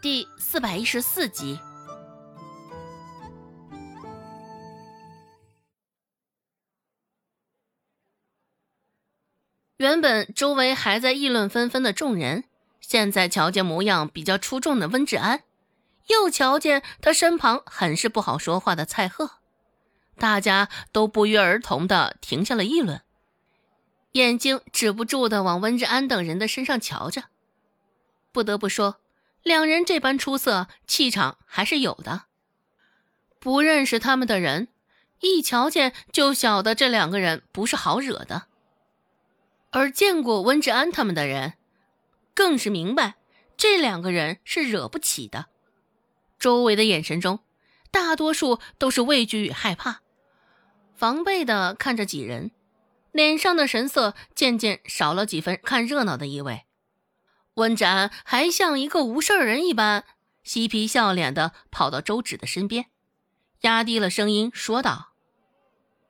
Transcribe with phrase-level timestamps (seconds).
[0.00, 1.58] 第四百一十四集。
[9.78, 12.44] 原本周围还在议论纷纷的众人，
[12.80, 15.42] 现在瞧见模样比较出众的温志安，
[16.06, 19.30] 又瞧见他身旁很是不好说话的蔡贺，
[20.16, 23.02] 大家都不约而同的停下了议论，
[24.12, 27.24] 眼睛止不住的往温志安等人的身上瞧着。
[28.30, 29.00] 不得不说。
[29.42, 32.24] 两人这般出色，气场还是有的。
[33.38, 34.68] 不认识他们的人，
[35.20, 38.48] 一瞧见就晓得这两个人不是好惹的；
[39.70, 41.54] 而见过温志安他们的人，
[42.34, 43.14] 更是明白
[43.56, 45.46] 这两个人是惹不起的。
[46.38, 47.40] 周围的眼神中，
[47.90, 50.02] 大多数都是畏惧与害怕，
[50.94, 52.50] 防备的看着几人，
[53.12, 56.64] 脸上的神色渐渐少了几分看热闹的意味。
[57.58, 60.04] 温志安还像一个无事人一般，
[60.44, 62.86] 嬉皮笑脸的跑到周芷的身边，
[63.62, 65.08] 压低了声音说道：“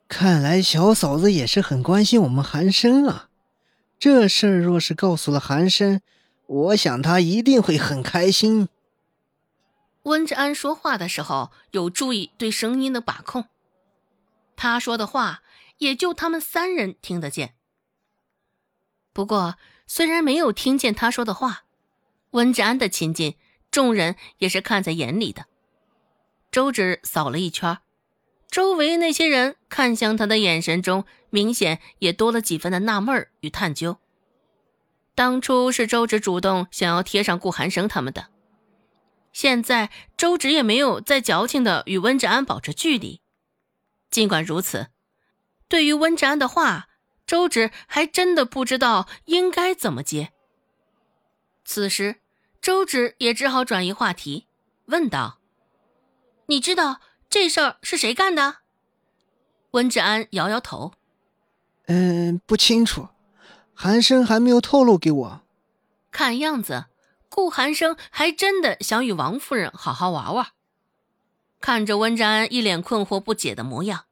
[0.09, 3.31] 看来小嫂子也是很关心我们寒生啊。
[3.99, 6.03] 这事儿若是告诉了寒生，
[6.47, 8.69] 我想他一定会很开心。”
[10.05, 13.47] 温志安说话的时候有注意对声音的把控，
[14.55, 15.43] 他说的话
[15.79, 17.55] 也就他们三人听得见。
[19.15, 19.57] 不过。
[19.91, 21.65] 虽然没有听见他说的话，
[22.33, 23.37] 温志安的亲近，
[23.71, 25.47] 众人也是看在眼里的。
[26.53, 27.79] 周芷扫了一圈，
[28.51, 33.97] 周围那些人看向他的眼神中，明显也多了几分的纳闷与探究。
[35.15, 38.27] 当初是周芷主动想要贴上顾寒生他们的，
[39.33, 43.23] 现在周芷也没有再矫情的与温志安保持距离。
[44.11, 44.89] 尽管如此，
[45.67, 46.85] 对于温志安的话。
[47.29, 50.33] 周芷还真的不知道应该怎么接。
[51.63, 52.23] 此时，
[52.63, 54.47] 周芷也只好转移话题，
[54.87, 55.39] 问道
[56.49, 58.61] ：“你知道这事儿是谁干的？”
[59.73, 60.95] 温志安摇摇头
[61.89, 63.09] ：“嗯，不清楚，
[63.75, 65.43] 韩生还没有透露给我。”
[66.11, 66.87] 看样子，
[67.29, 70.47] 顾寒生还真的想与王夫人好好玩玩。
[71.61, 74.07] 看着温志安一脸困惑不解的模样。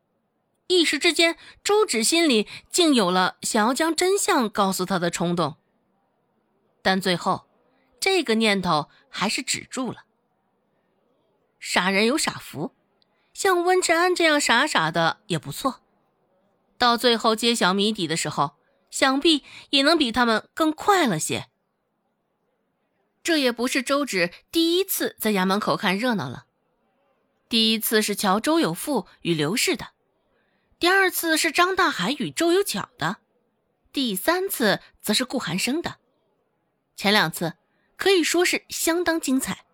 [0.68, 5.56] 一时之间，周芷心里竟有了想要将真相告诉他的冲动，
[6.82, 7.46] 但最后，
[8.00, 10.04] 这个念头还是止住了。
[11.60, 12.74] 傻人有傻福，
[13.32, 15.82] 像温志安这样傻傻的也不错。
[16.78, 18.56] 到最后揭晓谜底的时候，
[18.90, 21.48] 想必也能比他们更快了些。
[23.22, 26.46] 这也不是周芷第一次在衙门口看热闹了，
[27.48, 29.95] 第一次是瞧周有富与刘氏的。
[30.78, 33.16] 第二次是张大海与周有巧的，
[33.92, 35.96] 第三次则是顾寒生的。
[36.94, 37.54] 前两次
[37.96, 39.64] 可以说是相当精彩，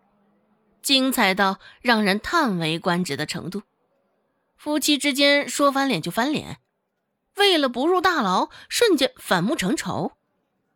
[0.80, 3.62] 精彩到让人叹为观止的程度。
[4.56, 6.60] 夫妻之间说翻脸就翻脸，
[7.36, 10.12] 为了不入大牢，瞬间反目成仇；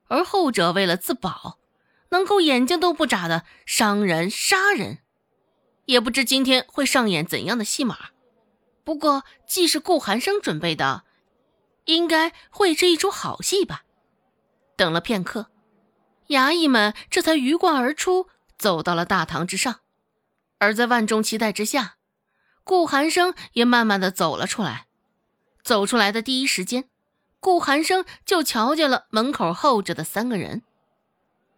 [0.09, 1.61] 而后者为了自保，
[2.09, 4.99] 能够眼睛都不眨的伤人杀人。
[5.85, 8.11] 也不知今天会上演怎样的戏码。
[8.87, 11.03] 不过，既是顾寒生准备的，
[11.87, 13.83] 应该会是一出好戏吧。
[14.77, 15.51] 等了片刻，
[16.29, 19.81] 衙役们这才鱼贯而出，走到了大堂之上。
[20.59, 21.97] 而在万众期待之下，
[22.63, 24.87] 顾寒生也慢慢的走了出来。
[25.65, 26.89] 走出来的第一时间，
[27.41, 30.63] 顾寒生就瞧见了门口候着的三个人，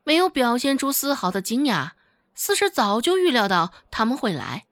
[0.03, 1.91] 没有表现出丝毫的惊讶，
[2.35, 4.65] 似是早就预料到他们会来。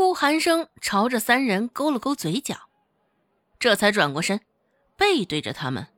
[0.00, 2.70] 顾寒生朝着三人勾了勾嘴角，
[3.58, 4.40] 这才转过身，
[4.96, 5.88] 背对着他们。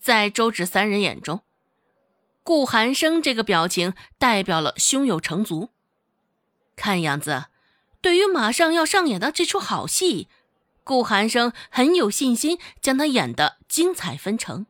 [0.00, 1.42] 在周芷三人眼中，
[2.42, 5.68] 顾寒生这个表情代表了胸有成竹。
[6.76, 7.48] 看样子，
[8.00, 10.28] 对于马上要上演的这出好戏，
[10.82, 14.64] 顾寒生很有信心将他演得精彩纷呈。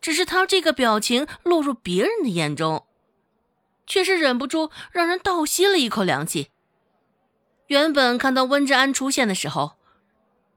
[0.00, 2.86] 只是他这个表情落入别人的眼中，
[3.86, 6.48] 却是忍不住让人倒吸了一口凉气。
[7.74, 9.72] 原本看到温志安出现的时候，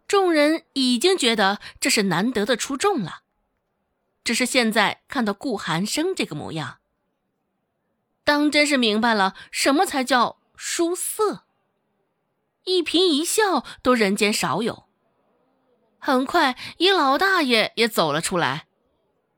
[0.07, 3.23] 众人已经觉得这是难得的出众了。
[4.23, 6.77] 只是现在看到顾寒生这个模样，
[8.23, 11.45] 当真是明白了什么才叫书色。
[12.65, 14.83] 一颦一笑都人间少有。
[15.97, 18.67] 很快，一老大爷也走了出来，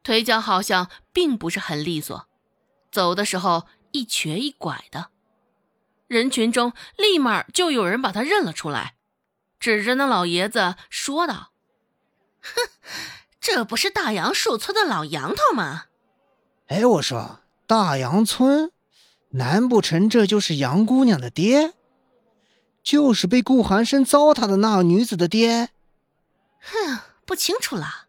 [0.03, 2.27] 腿脚好像并不是很利索，
[2.91, 5.11] 走的时候一瘸一拐的。
[6.09, 8.95] 人群中立马就有人把他认了出来，
[9.59, 11.51] 指着那老爷子说道
[12.41, 12.69] ：“哼，
[13.39, 15.85] 这不是大杨树村的老杨头吗？”
[16.67, 18.71] 哎，我说大杨村？
[19.33, 21.75] 难不成这就是杨姑娘的爹？
[22.81, 25.69] 就是被顾寒生糟蹋的那女子的爹？
[26.59, 28.07] 哼，不清楚了。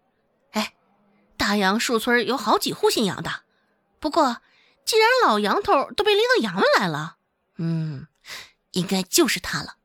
[0.52, 0.72] 哎，
[1.36, 3.42] 大杨树村有好几户姓杨的，
[3.98, 4.38] 不过
[4.86, 7.18] 既然老杨头都被拎到衙门来了，
[7.62, 8.06] 嗯，
[8.72, 9.76] 应该就是他了。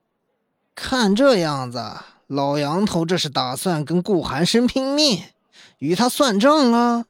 [0.73, 1.83] 看这样子，
[2.27, 5.25] 老杨头这是打算跟顾寒生拼命，
[5.79, 7.05] 与他算账啊。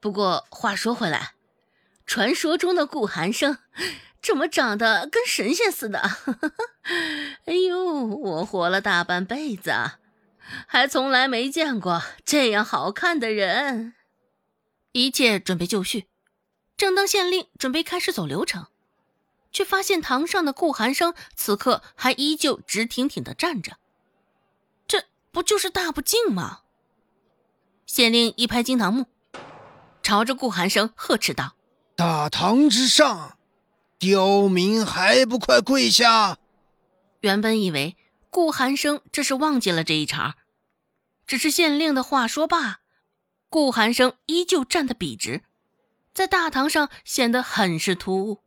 [0.00, 1.32] 不过话说回来。
[2.06, 3.58] 传说中的顾寒生，
[4.22, 5.98] 怎么长得跟神仙似的？
[7.46, 9.72] 哎呦，我活了大半辈子，
[10.68, 13.94] 还从来没见过这样好看的人。
[14.92, 16.06] 一切准备就绪，
[16.76, 18.66] 正当县令准备开始走流程，
[19.56, 23.78] 却发现堂上的顾寒生此刻还依旧直挺挺的站着。
[24.86, 26.60] 这不就是大不敬吗？
[27.86, 29.06] 县令一拍惊堂木，
[30.02, 31.56] 朝着顾寒生呵斥道。
[31.96, 33.38] 大堂之上，
[33.98, 36.36] 刁民还不快跪下！
[37.20, 37.96] 原本以为
[38.28, 40.34] 顾寒生这是忘记了这一茬，
[41.26, 42.80] 只是县令的话说罢，
[43.48, 45.44] 顾寒生依旧站得笔直，
[46.12, 48.42] 在大堂上显得很是突兀。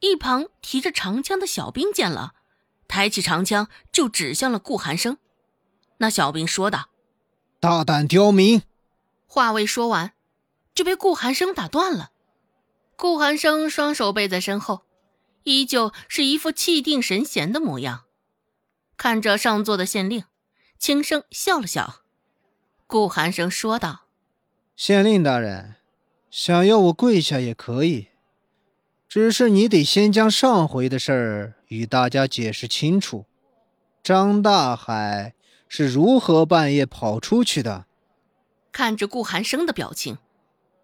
[0.00, 2.34] 一旁提着长枪的小兵见了，
[2.86, 5.18] 抬起长枪就指向了顾寒生。
[5.98, 6.90] 那小兵说道
[7.58, 8.62] ：“大胆刁民！”
[9.26, 10.12] 话未说完，
[10.74, 12.12] 就被顾寒生打断了。
[12.96, 14.82] 顾寒生双手背在身后，
[15.42, 18.04] 依旧是一副气定神闲的模样，
[18.96, 20.24] 看着上座的县令，
[20.78, 22.02] 轻声笑了笑。
[22.86, 24.06] 顾寒生说道
[24.74, 25.76] ：“县令大人，
[26.30, 28.08] 想要我跪下也可以，
[29.08, 33.24] 只是你得先将上回的事儿与大家解释清楚。
[34.02, 35.34] 张大海
[35.68, 37.86] 是如何半夜跑出去的？”
[38.70, 40.18] 看着顾寒生的表情。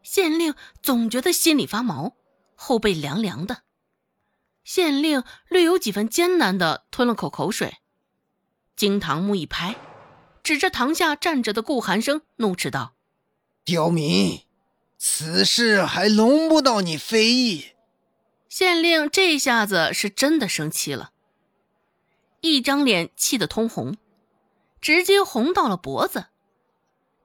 [0.02, 2.14] 县令总觉得心里发毛，
[2.54, 3.62] 后背凉凉的。
[4.62, 7.78] 县令略有几分艰难的吞了口口水，
[8.76, 9.76] 惊堂木一拍，
[10.42, 12.94] 指着堂下站着的顾寒生，怒斥道
[13.64, 14.42] ：“刁民，
[14.98, 17.68] 此事还轮不到你非议。”
[18.56, 21.10] 县令这下子是真的生气了，
[22.40, 23.96] 一张脸气得通红，
[24.80, 26.26] 直接红到了脖子。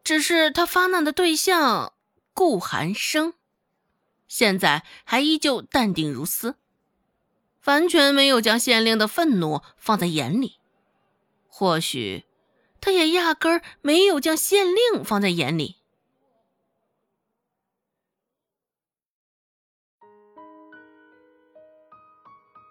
[0.04, 1.94] 只是他发难的对象。
[2.34, 3.36] 顾寒生
[4.28, 6.56] 现在还依旧淡定如斯，
[7.66, 10.56] 完全没有将县令的愤怒放在眼里。
[11.48, 12.26] 或许，
[12.82, 15.76] 他也压根儿没有将县令放在眼里。